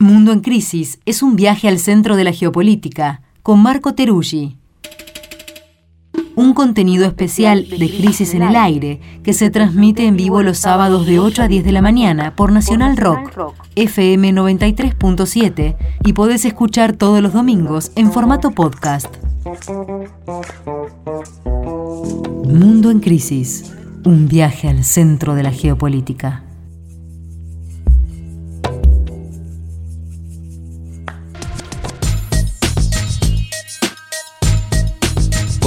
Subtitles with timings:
[0.00, 4.56] Mundo en Crisis es un viaje al centro de la geopolítica con Marco Teruggi.
[6.34, 11.04] Un contenido especial de Crisis en el Aire que se transmite en vivo los sábados
[11.04, 16.96] de 8 a 10 de la mañana por Nacional Rock, FM 93.7 y podés escuchar
[16.96, 19.14] todos los domingos en formato podcast.
[22.48, 23.70] Mundo en Crisis,
[24.06, 26.44] un viaje al centro de la geopolítica.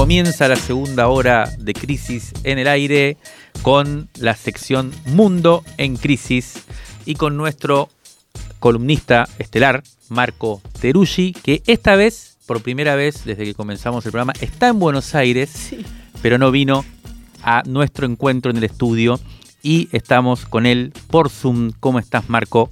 [0.04, 3.16] Comienza la segunda hora de Crisis en el aire
[3.62, 6.56] con la sección Mundo en Crisis
[7.06, 7.88] y con nuestro
[8.60, 14.34] columnista estelar, Marco Teruggi, que esta vez, por primera vez desde que comenzamos el programa,
[14.42, 15.74] está en Buenos Aires,
[16.22, 16.84] pero no vino
[17.42, 19.22] a nuestro encuentro en el estudio
[19.62, 21.72] y estamos con él por Zoom.
[21.80, 22.70] ¿Cómo estás, Marco?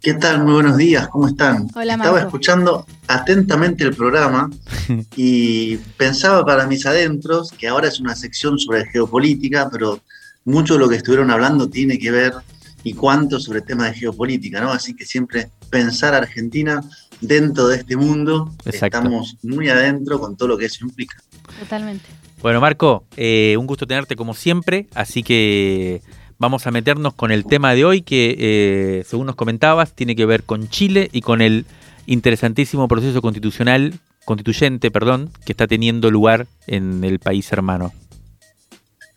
[0.00, 0.42] ¿Qué tal?
[0.42, 1.68] Muy buenos días, ¿cómo están?
[1.74, 4.48] Hola, Estaba escuchando atentamente el programa
[5.16, 10.00] y pensaba para mis adentros que ahora es una sección sobre geopolítica, pero
[10.46, 12.32] mucho de lo que estuvieron hablando tiene que ver
[12.82, 14.72] y cuánto sobre temas de geopolítica, ¿no?
[14.72, 16.82] Así que siempre pensar Argentina
[17.20, 21.18] dentro de este mundo, estamos muy adentro con todo lo que eso implica.
[21.58, 22.06] Totalmente.
[22.40, 26.00] Bueno, Marco, eh, un gusto tenerte como siempre, así que
[26.40, 30.26] vamos a meternos con el tema de hoy que, eh, según nos comentabas, tiene que
[30.26, 31.66] ver con Chile y con el
[32.06, 37.92] interesantísimo proceso constitucional, constituyente, perdón, que está teniendo lugar en el país hermano.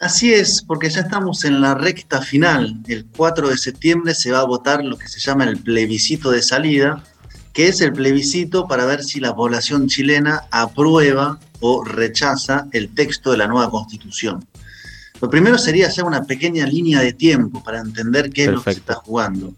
[0.02, 2.76] Así es, porque ya estamos en la recta final.
[2.88, 6.42] El 4 de septiembre se va a votar lo que se llama el plebiscito de
[6.42, 7.06] salida,
[7.54, 13.32] que es el plebiscito para ver si la población chilena aprueba o rechaza el texto
[13.32, 14.46] de la nueva constitución.
[15.24, 18.74] Lo primero sería hacer una pequeña línea de tiempo para entender qué es lo que
[18.74, 19.54] se está jugando.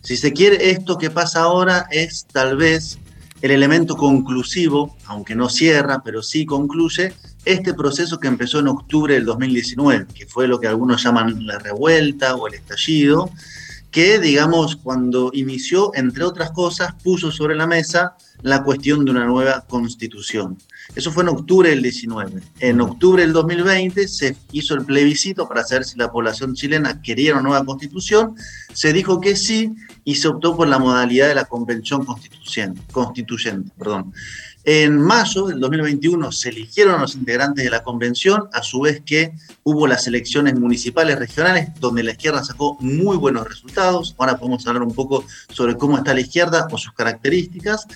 [0.00, 3.00] Si se quiere, esto que pasa ahora es tal vez
[3.42, 7.14] el elemento conclusivo, aunque no cierra, pero sí concluye,
[7.44, 11.58] este proceso que empezó en octubre del 2019, que fue lo que algunos llaman la
[11.58, 13.28] revuelta o el estallido,
[13.90, 19.26] que, digamos, cuando inició, entre otras cosas, puso sobre la mesa la cuestión de una
[19.26, 20.58] nueva constitución.
[20.94, 22.40] Eso fue en octubre del 19.
[22.60, 27.34] En octubre del 2020 se hizo el plebiscito para saber si la población chilena quería
[27.34, 28.34] una nueva constitución.
[28.72, 32.80] Se dijo que sí y se optó por la modalidad de la convención constituyente.
[32.92, 34.12] constituyente perdón.
[34.64, 39.00] En mayo del 2021 se eligieron a los integrantes de la convención, a su vez
[39.00, 39.32] que
[39.62, 44.14] hubo las elecciones municipales regionales, donde la izquierda sacó muy buenos resultados.
[44.18, 47.86] Ahora podemos hablar un poco sobre cómo está la izquierda o sus características.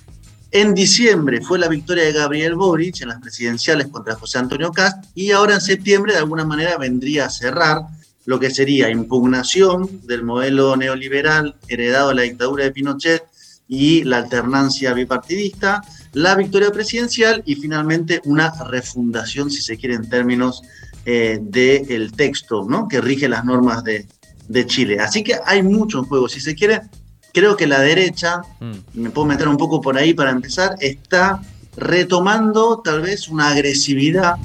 [0.54, 5.06] En diciembre fue la victoria de Gabriel Boric en las presidenciales contra José Antonio Cast
[5.14, 7.80] y ahora en septiembre de alguna manera vendría a cerrar
[8.26, 13.24] lo que sería impugnación del modelo neoliberal heredado de la dictadura de Pinochet
[13.66, 15.82] y la alternancia bipartidista,
[16.12, 20.60] la victoria presidencial y finalmente una refundación, si se quiere, en términos
[21.06, 22.86] eh, del texto ¿no?
[22.88, 24.06] que rige las normas de,
[24.48, 25.00] de Chile.
[25.00, 26.28] Así que hay mucho en juego.
[26.28, 26.82] Si se quiere,
[27.32, 29.00] creo que la derecha, mm.
[29.00, 31.42] me puedo meter un poco por ahí para empezar, está
[31.76, 34.36] retomando tal vez una agresividad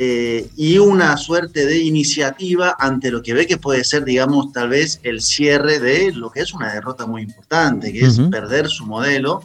[0.00, 4.68] eh, y una suerte de iniciativa ante lo que ve que puede ser, digamos, tal
[4.68, 8.86] vez el cierre de lo que es una derrota muy importante, que es perder su
[8.86, 9.42] modelo,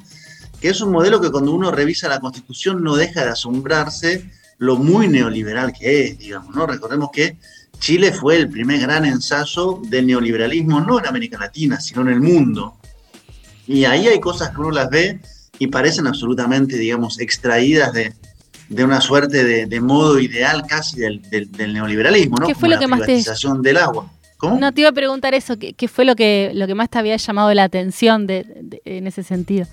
[0.61, 4.75] que es un modelo que cuando uno revisa la constitución no deja de asombrarse lo
[4.77, 6.67] muy neoliberal que es, digamos, ¿no?
[6.67, 7.37] Recordemos que
[7.79, 12.21] Chile fue el primer gran ensayo del neoliberalismo, no en América Latina, sino en el
[12.21, 12.77] mundo.
[13.68, 15.19] Y ahí hay cosas que uno las ve
[15.59, 18.13] y parecen absolutamente, digamos, extraídas de,
[18.84, 21.22] una suerte de, modo ideal casi del,
[21.57, 22.47] neoliberalismo, ¿no?
[22.47, 23.24] ¿Qué fue lo que más te...
[23.62, 24.12] del agua.
[24.38, 24.59] ¿Cómo?
[24.59, 27.16] No, te iba a preguntar eso, ¿qué, fue lo que, lo que más te había
[27.16, 29.68] llamado la atención en ese sentido?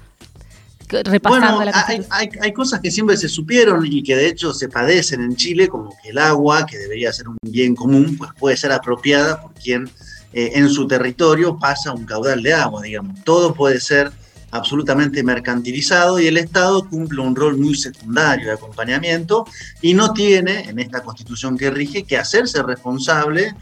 [0.89, 1.72] Repasando bueno,
[2.11, 5.69] hay, hay, cosas que siempre se supieron y que de hecho se padecen en Chile,
[5.69, 9.55] como que el agua, que debería ser un bien común, pues puede ser apropiada por
[9.55, 9.89] quien
[10.32, 13.22] eh, en su territorio pasa un caudal de agua, digamos.
[13.24, 14.12] Todo puede ser
[14.53, 19.47] absolutamente mercantilizado y el Estado cumple un rol muy secundario de acompañamiento
[19.80, 23.54] y no tiene, en esta constitución que rige, que hacerse responsable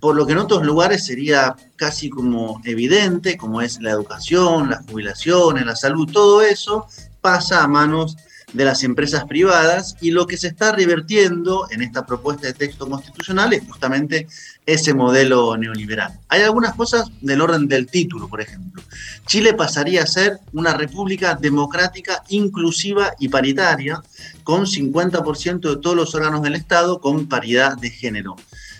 [0.00, 4.84] por lo que en otros lugares sería casi como evidente, como es la educación, las
[4.84, 6.86] jubilaciones, la salud, todo eso
[7.20, 8.16] pasa a manos
[8.52, 12.88] de las empresas privadas y lo que se está revertiendo en esta propuesta de texto
[12.88, 14.26] constitucional es justamente
[14.66, 16.18] ese modelo neoliberal.
[16.28, 18.82] Hay algunas cosas del orden del título, por ejemplo.
[19.26, 24.02] Chile pasaría a ser una república democrática, inclusiva y paritaria,
[24.44, 28.36] con 50% de todos los órganos del Estado con paridad de género.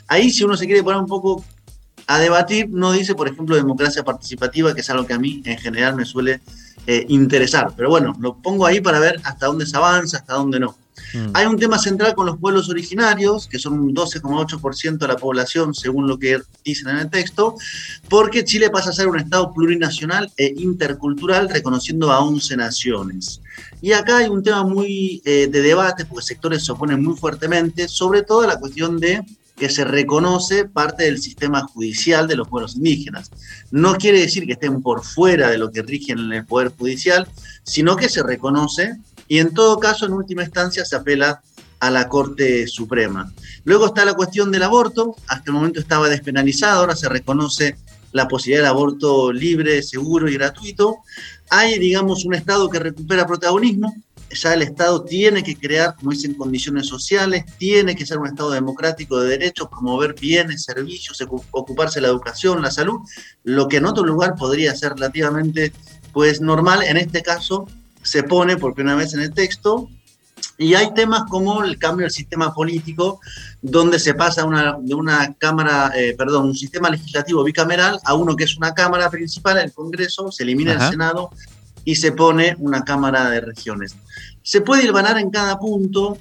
[0.08, 1.44] Ahí si uno se quiere poner un poco
[2.06, 5.56] a debatir, no dice, por ejemplo, democracia participativa, que es algo que a mí en
[5.58, 6.40] general me suele
[6.86, 7.72] eh, interesar.
[7.76, 10.76] Pero bueno, lo pongo ahí para ver hasta dónde se avanza, hasta dónde no.
[11.14, 11.30] Mm.
[11.34, 15.74] Hay un tema central con los pueblos originarios, que son un 12,8% de la población,
[15.74, 17.56] según lo que dicen en el texto,
[18.08, 23.40] porque Chile pasa a ser un Estado plurinacional e intercultural, reconociendo a 11 naciones.
[23.80, 27.88] Y acá hay un tema muy eh, de debate, porque sectores se oponen muy fuertemente,
[27.88, 29.22] sobre todo la cuestión de
[29.62, 33.30] que se reconoce parte del sistema judicial de los pueblos indígenas.
[33.70, 37.28] No quiere decir que estén por fuera de lo que rige en el Poder Judicial,
[37.62, 38.96] sino que se reconoce
[39.28, 41.42] y en todo caso, en última instancia, se apela
[41.78, 43.32] a la Corte Suprema.
[43.62, 47.76] Luego está la cuestión del aborto, hasta el momento estaba despenalizado, ahora se reconoce
[48.10, 50.96] la posibilidad de aborto libre, seguro y gratuito.
[51.50, 53.94] Hay, digamos, un Estado que recupera protagonismo,
[54.34, 58.50] ya el Estado tiene que crear, como dicen, condiciones sociales, tiene que ser un Estado
[58.50, 63.00] democrático de derechos, promover bienes, servicios, ocuparse de la educación, la salud,
[63.44, 65.72] lo que en otro lugar podría ser relativamente
[66.12, 67.66] pues normal, en este caso
[68.02, 69.88] se pone por primera vez en el texto,
[70.58, 73.20] y hay temas como el cambio del sistema político,
[73.62, 78.36] donde se pasa una, de una cámara, eh, perdón, un sistema legislativo bicameral a uno
[78.36, 81.30] que es una cámara principal, el Congreso, se elimina el Senado
[81.84, 83.96] y se pone una cámara de regiones.
[84.42, 86.18] Se puede hilvanar en cada punto,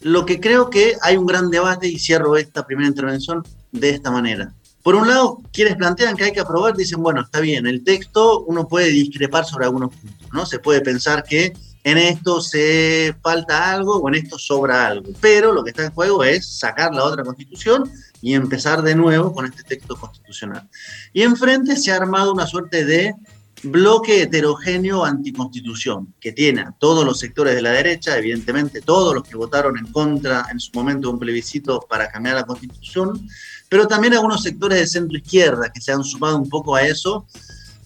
[0.00, 4.10] lo que creo que hay un gran debate y cierro esta primera intervención de esta
[4.10, 4.52] manera.
[4.82, 8.44] Por un lado, quienes plantean que hay que aprobar dicen, bueno, está bien, el texto
[8.44, 10.46] uno puede discrepar sobre algunos puntos, ¿no?
[10.46, 11.52] Se puede pensar que
[11.84, 15.92] en esto se falta algo o en esto sobra algo, pero lo que está en
[15.92, 17.90] juego es sacar la otra constitución
[18.22, 20.68] y empezar de nuevo con este texto constitucional.
[21.12, 23.14] Y enfrente se ha armado una suerte de
[23.62, 29.22] bloque heterogéneo anticonstitución, que tiene a todos los sectores de la derecha, evidentemente todos los
[29.22, 33.28] que votaron en contra en su momento de un plebiscito para cambiar la constitución,
[33.68, 37.26] pero también algunos sectores de centro izquierda que se han sumado un poco a eso,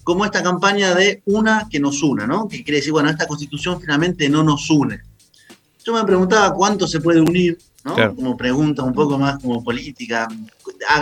[0.03, 2.47] como esta campaña de una que nos una, ¿no?
[2.47, 5.01] Que quiere decir, bueno, esta constitución finalmente no nos une.
[5.83, 8.15] Yo me preguntaba cuánto se puede unir, ¿no?
[8.15, 10.27] Como pregunta un poco más como política.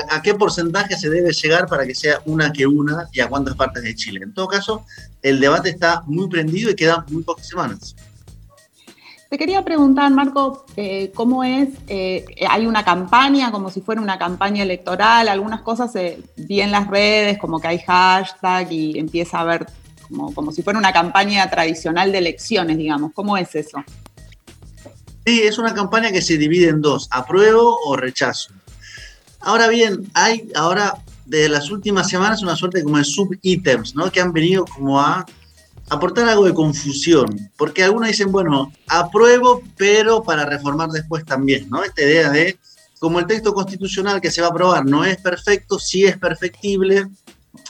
[0.10, 3.56] ¿A, qué porcentaje se debe llegar para que sea una que una y a cuántas
[3.56, 4.20] partes de Chile?
[4.24, 4.86] En todo caso,
[5.22, 7.96] el debate está muy prendido y quedan muy pocas semanas.
[9.30, 11.70] Te quería preguntar, Marco, eh, ¿cómo es?
[11.88, 15.28] Eh, ¿Hay una campaña como si fuera una campaña electoral?
[15.28, 19.66] Algunas cosas se vi en las redes, como que hay hashtag y empieza a haber
[20.08, 23.14] como, como si fuera una campaña tradicional de elecciones, digamos.
[23.14, 23.84] ¿Cómo es eso?
[25.26, 28.54] Sí, es una campaña que se divide en dos, apruebo o rechazo.
[29.40, 34.12] Ahora bien, hay ahora de las últimas semanas una suerte como de sub-ítems, ¿no?
[34.12, 35.26] Que han venido como a
[35.90, 41.84] aportar algo de confusión, porque algunos dicen, bueno, apruebo, pero para reformar después también, ¿no?
[41.84, 42.58] Esta idea de,
[43.00, 47.08] como el texto constitucional que se va a aprobar no es perfecto, sí es perfectible,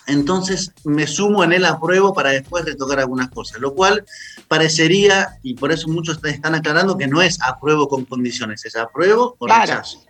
[0.08, 4.06] entonces me sumo en el apruebo para después retocar algunas cosas, lo cual
[4.48, 9.36] parecería, y por eso muchos están aclarando que no es apruebo con condiciones, es apruebo
[9.40, 10.06] o rechazo.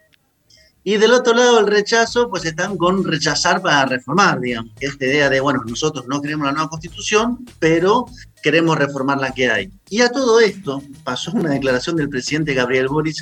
[0.85, 4.71] Y del otro lado, el rechazo, pues están con rechazar para reformar, digamos.
[4.81, 8.05] Esta idea de, bueno, nosotros no queremos la nueva constitución, pero
[8.43, 9.71] queremos reformar la que hay.
[9.89, 13.15] Y a todo esto pasó una declaración del presidente Gabriel Boric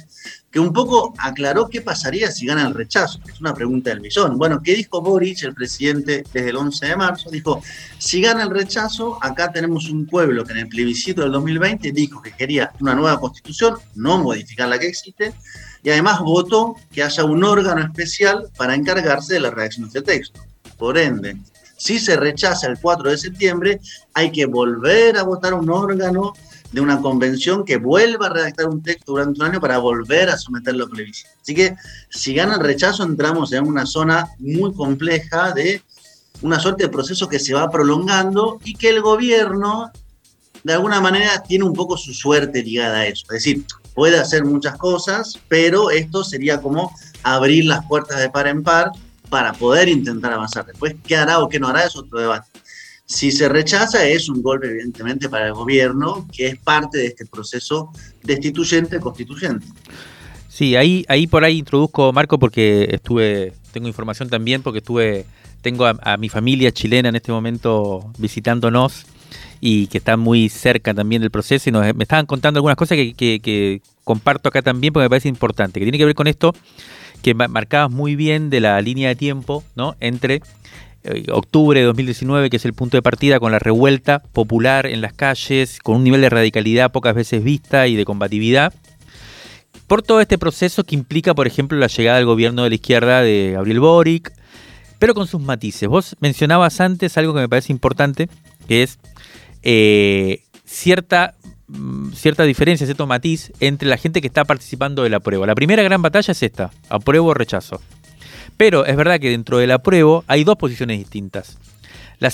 [0.49, 3.19] que un poco aclaró qué pasaría si gana el rechazo.
[3.31, 4.39] Es una pregunta del millón.
[4.39, 7.29] Bueno, ¿qué dijo Boric, el presidente, desde el 11 de marzo?
[7.29, 7.61] Dijo,
[7.99, 12.21] si gana el rechazo, acá tenemos un pueblo que en el plebiscito del 2020 dijo
[12.21, 15.33] que quería una nueva constitución, no modificar la que existe,
[15.83, 20.13] y además votó que haya un órgano especial para encargarse de la redacción de este
[20.13, 20.41] texto.
[20.77, 21.37] Por ende,
[21.77, 23.79] si se rechaza el 4 de septiembre,
[24.13, 26.33] hay que volver a votar un órgano
[26.71, 30.37] de una convención que vuelva a redactar un texto durante un año para volver a
[30.37, 31.29] someterlo a plebiscito.
[31.41, 31.75] Así que
[32.09, 35.81] si gana el rechazo entramos en una zona muy compleja de
[36.41, 39.91] una suerte de proceso que se va prolongando y que el gobierno
[40.63, 43.25] de alguna manera tiene un poco su suerte ligada a eso.
[43.31, 46.93] Es decir, puede hacer muchas cosas, pero esto sería como
[47.23, 48.91] abrir las puertas de par en par
[49.29, 50.65] para poder intentar avanzar.
[50.65, 51.83] Después, ¿qué hará o qué no hará?
[51.85, 52.49] Es otro debate.
[53.05, 57.25] Si se rechaza, es un golpe, evidentemente, para el gobierno, que es parte de este
[57.25, 57.91] proceso
[58.23, 59.67] destituyente-constituyente.
[60.47, 65.25] Sí, ahí, ahí por ahí introduzco, Marco, porque estuve, tengo información también, porque estuve,
[65.61, 69.05] tengo a mi familia chilena en este momento visitándonos
[69.61, 72.97] y que está muy cerca también del proceso y nos, me estaban contando algunas cosas
[72.97, 76.53] que, comparto acá también porque me parece importante, que tiene que ver con esto
[77.21, 79.95] que marcabas muy bien de la línea de tiempo ¿no?
[79.99, 80.41] entre
[81.03, 85.01] eh, octubre de 2019, que es el punto de partida con la revuelta popular en
[85.01, 88.73] las calles, con un nivel de radicalidad pocas veces vista y de combatividad,
[89.85, 93.21] por todo este proceso que implica, por ejemplo, la llegada al gobierno de la izquierda
[93.21, 94.31] de Gabriel Boric,
[94.99, 95.89] pero con sus matices.
[95.89, 98.29] Vos mencionabas antes algo que me parece importante,
[98.67, 98.99] que es
[99.63, 101.35] eh, cierta,
[101.67, 105.45] mm, cierta diferencia, cierto matiz entre la gente que está participando del apruebo.
[105.45, 107.81] La primera gran batalla es esta, apruebo o rechazo.
[108.57, 111.57] Pero es verdad que dentro del apruebo hay dos posiciones distintas.
[112.19, 112.29] La,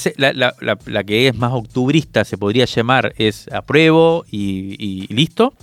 [1.06, 5.54] que es más octubrista se podría llamar es apruebo y, listo.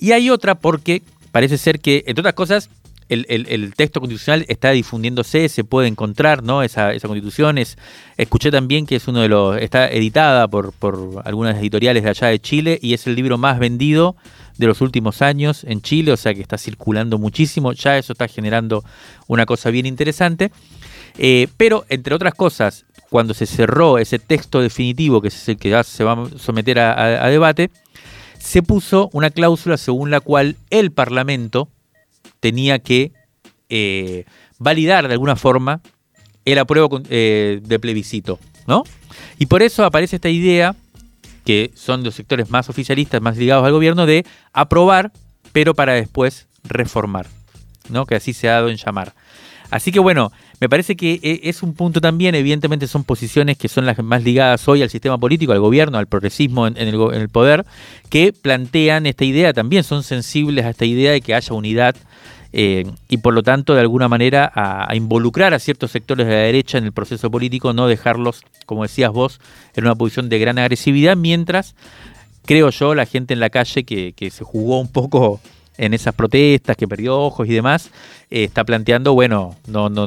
[0.00, 2.70] Y hay otra porque parece ser que, entre otras cosas,
[3.12, 6.62] el, texto constitucional está difundiéndose, se puede encontrar, ¿no?
[6.62, 7.76] Esa, constitución es,
[8.16, 12.28] escuché también que es uno de los, está editada por, por algunas editoriales de allá
[12.28, 14.16] de Chile y es el libro más vendido
[14.58, 18.28] de los últimos años en Chile, o sea que está circulando muchísimo, ya eso está
[18.28, 18.84] generando
[19.26, 20.52] una cosa bien interesante.
[21.18, 25.70] Eh, pero, entre otras cosas, cuando se cerró ese texto definitivo, que es el que
[25.70, 27.70] ya se va a someter a, debate,
[28.38, 31.68] se puso una cláusula según la cual el Parlamento
[32.42, 33.12] tenía que
[33.68, 34.24] eh,
[34.58, 35.80] validar de alguna forma
[36.44, 38.82] el apruebo eh, de plebiscito, ¿no?
[39.38, 40.74] Y por eso aparece esta idea,
[41.44, 45.12] que son los sectores más oficialistas, más ligados al gobierno, de aprobar,
[45.52, 47.28] pero para después reformar,
[47.88, 48.06] ¿no?
[48.06, 49.14] Que así se ha dado en llamar.
[49.70, 50.32] Así que bueno,
[50.62, 54.22] me parece que eh, es un punto también, evidentemente son posiciones que son las más
[54.22, 57.66] ligadas hoy al sistema político, al gobierno, al progresismo en, el, poder,
[58.10, 61.96] que plantean esta idea, también son sensibles a esta idea de que haya unidad
[62.52, 66.38] eh, y por lo tanto de alguna manera a, involucrar a ciertos sectores de la
[66.42, 69.40] derecha en el proceso político, no dejarlos, como decías vos,
[69.74, 71.74] en una posición de gran agresividad, mientras
[72.46, 75.40] creo yo la gente en la calle que, se jugó un poco
[75.76, 77.90] en esas protestas, que perdió ojos y demás,
[78.30, 80.06] eh, está planteando, bueno, no, no,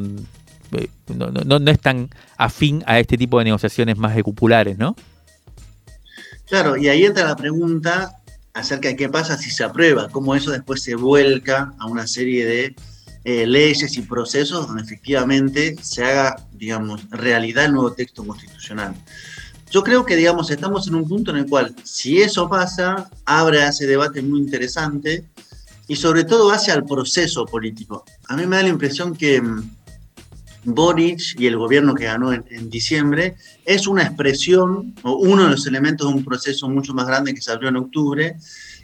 [1.16, 4.96] no, no, no es tan afín a este tipo de negociaciones más ecupulares, ¿no?
[6.48, 8.16] Claro, y ahí entra la pregunta
[8.54, 12.46] acerca de qué pasa si se aprueba, cómo eso después se vuelca a una serie
[12.46, 12.76] de
[13.26, 18.96] eh, leyes y procesos donde efectivamente se haga, digamos, realidad el nuevo texto constitucional.
[19.72, 23.66] Yo creo que, digamos, estamos en un punto en el cual, si eso pasa, abre
[23.66, 25.26] ese debate muy interesante
[25.88, 28.06] y sobre todo hacia el proceso político.
[28.28, 29.70] A mí me da la impresión que mm,
[30.66, 35.68] Boric y el gobierno que ganó en, diciembre es una expresión o uno de los
[35.68, 38.36] elementos de un proceso mucho más grande que se abrió en octubre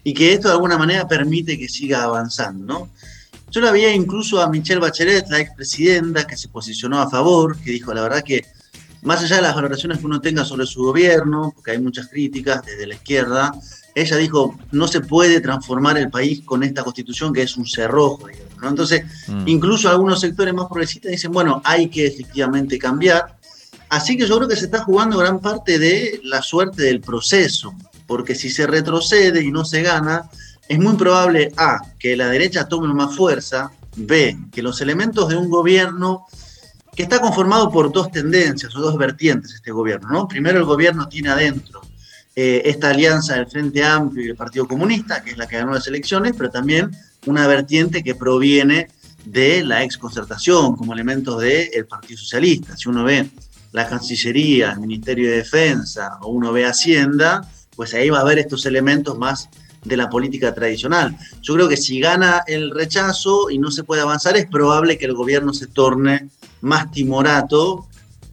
[0.03, 2.89] y que esto de alguna manera permite que siga avanzando.
[3.49, 7.71] Yo la veía incluso a Michelle Bachelet, la expresidenta, que se posicionó a favor, que
[7.71, 8.45] dijo la verdad que
[9.01, 12.63] más allá de las valoraciones que uno tenga sobre su gobierno, porque hay muchas críticas
[12.65, 13.51] desde la izquierda,
[13.93, 18.27] ella dijo, no se puede transformar el país con esta constitución que es un cerrojo.
[18.63, 19.47] Entonces, mm.
[19.47, 23.37] incluso algunos sectores más progresistas dicen, bueno, hay que efectivamente cambiar.
[23.89, 27.73] Así que yo creo que se está jugando gran parte de la suerte del proceso,
[28.07, 30.29] porque si se retrocede y no se gana,
[30.69, 35.35] es muy probable, A, que la derecha tome más fuerza, B, que los elementos de
[35.35, 36.25] un gobierno
[36.95, 40.27] que está conformado por dos tendencias o dos vertientes este gobierno, ¿no?
[40.27, 41.81] Primero el gobierno tiene adentro
[42.35, 45.73] eh, esta alianza del Frente Amplio y el Partido Comunista, que es la que ganó
[45.73, 46.91] las elecciones, pero también
[47.25, 48.87] una vertiente que proviene
[49.25, 52.75] de la exconcertación como elementos del Partido Socialista.
[52.77, 53.29] Si uno ve
[53.71, 58.39] la Cancillería, el Ministerio de Defensa o uno ve Hacienda, pues ahí va a haber
[58.39, 59.49] estos elementos más
[59.83, 61.17] de la política tradicional.
[61.41, 65.05] Yo creo que si gana el rechazo y no se puede avanzar, es probable que
[65.05, 66.29] el gobierno se torne
[66.61, 67.87] más timorato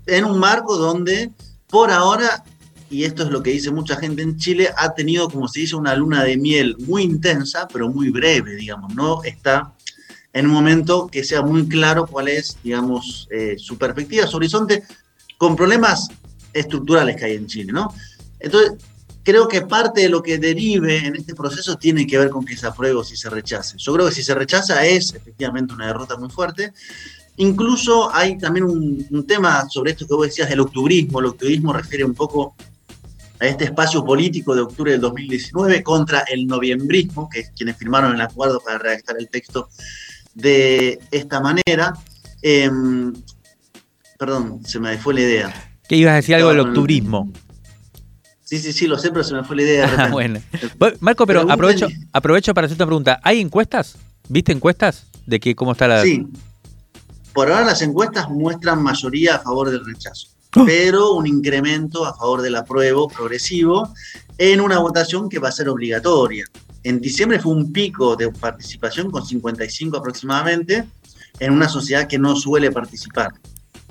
[0.06, 1.30] en un marco donde
[1.68, 2.44] por ahora
[2.90, 5.76] y esto es lo que dice mucha gente en Chile, ha tenido, como se dice,
[5.76, 9.72] una luna de miel muy intensa, pero muy breve, digamos, no está
[10.32, 14.82] en un momento que sea muy claro cuál es, digamos, eh, su perspectiva, su horizonte,
[15.36, 16.08] con problemas
[16.52, 17.92] estructurales que hay en Chile, ¿no?
[18.40, 18.72] Entonces,
[19.22, 22.56] creo que parte de lo que derive en este proceso tiene que ver con que
[22.56, 23.76] se apruebe o si se rechace.
[23.78, 26.72] Yo creo que si se rechaza es efectivamente una derrota muy fuerte.
[27.36, 31.20] Incluso hay también un, un tema sobre esto que vos decías del octubrismo.
[31.20, 32.54] El octubrismo refiere un poco
[33.40, 38.14] a este espacio político de octubre del 2019 contra el noviembrismo, que es quienes firmaron
[38.14, 39.68] el acuerdo para redactar el texto
[40.34, 41.94] de esta manera.
[42.42, 43.12] Em,
[44.18, 45.70] perdón, se me fue la idea.
[45.88, 47.32] ¿Qué ibas a decir algo del octubrismo?
[48.44, 50.08] Sí, sí, sí, lo sé, pero se me fue la idea.
[50.10, 50.40] Bueno.
[51.00, 53.20] Marco, pero aprovecho, aprovecho para hacer una pregunta.
[53.22, 53.96] ¿Hay encuestas?
[54.28, 56.02] ¿Viste encuestas de que cómo está la...
[56.02, 56.26] Sí.
[57.34, 60.28] Por ahora las encuestas muestran mayoría a favor del rechazo.
[60.58, 60.64] ¡Oh!
[60.66, 63.92] pero un incremento a favor del apruebo progresivo
[64.38, 66.44] en una votación que va a ser obligatoria.
[66.82, 70.84] En diciembre fue un pico de participación con 55 aproximadamente
[71.38, 73.32] en una sociedad que no suele participar.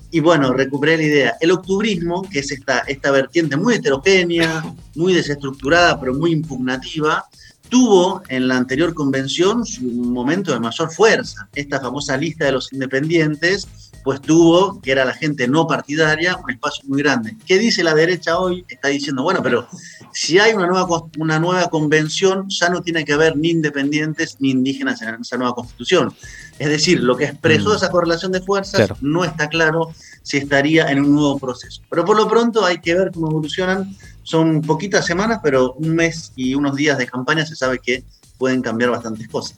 [0.09, 1.37] Y bueno, recuperé la idea.
[1.41, 4.63] El octubrismo, que es esta, esta vertiente muy heterogénea,
[4.95, 7.25] muy desestructurada, pero muy impugnativa,
[7.69, 11.49] tuvo en la anterior convención su momento de mayor fuerza.
[11.53, 13.67] Esta famosa lista de los independientes
[14.07, 17.35] pues tuvo, que era la gente no partidaria, un espacio muy grande.
[17.45, 18.63] ¿Qué dice la derecha hoy?
[18.69, 19.67] Está diciendo, bueno, pero
[20.13, 20.87] si hay una nueva,
[21.17, 25.53] una nueva convención, ya no tiene que haber ni independientes ni indígenas en esa nueva
[25.55, 26.15] constitución.
[26.57, 27.75] Es decir, lo que expresó Mm.
[27.75, 28.95] esa correlación de fuerzas Claro.
[29.01, 31.81] no está claro si estaría en un nuevo proceso.
[31.89, 33.93] Pero por lo pronto hay que ver cómo evolucionan.
[34.23, 38.05] Son poquitas semanas, pero un mes y unos días de campaña se sabe que
[38.37, 39.57] pueden cambiar bastantes cosas.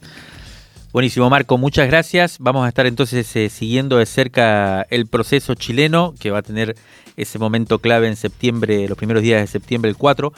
[0.92, 2.36] Buenísimo, Marco, muchas gracias.
[2.40, 6.74] Vamos a estar entonces eh, siguiendo de cerca el proceso chileno, que va a tener
[7.16, 10.32] ese momento clave en septiembre, los primeros días de septiembre, el 4.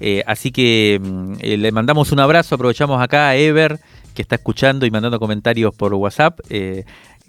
[0.00, 3.80] Eh, así que mm, eh, le mandamos un abrazo, aprovechamos acá a Ever,
[4.14, 6.84] que está escuchando y mandando comentarios por WhatsApp, eh,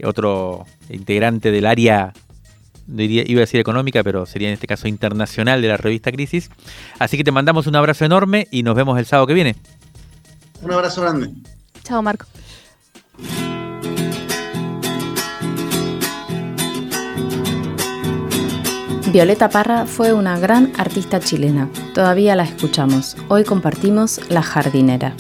[0.06, 2.14] otro integrante del área,
[2.88, 6.50] diría- iba a decir económica, pero sería en este caso internacional de la revista Crisis.
[6.98, 9.58] Así que te mandamos un abrazo enorme y nos vemos el sábado que viene.
[10.62, 11.30] Un abrazo grande.
[11.84, 12.26] Chao, Marco.
[19.12, 21.68] Violeta Parra fue una gran artista chilena.
[21.96, 23.18] Todavía la escuchamos.
[23.28, 25.16] Hoy compartimos La jardinera.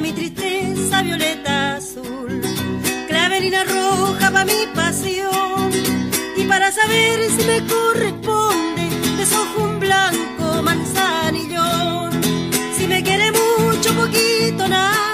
[0.00, 2.40] mi tristeza violeta azul,
[3.08, 5.70] clavelina roja para mi pasión.
[6.36, 12.10] Y para saber si me corresponde desojo un blanco manzanillón,
[12.76, 15.13] si me quiere mucho poquito nada.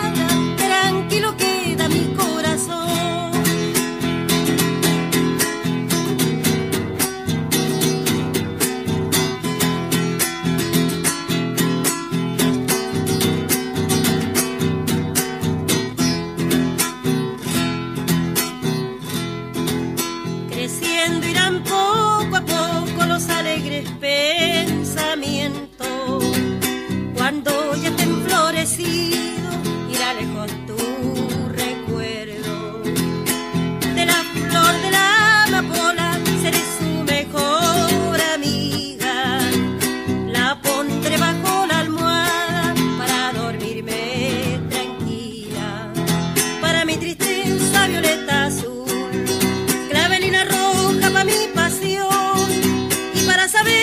[21.58, 23.88] poco a poco los alegres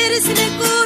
[0.07, 0.76] तेरे को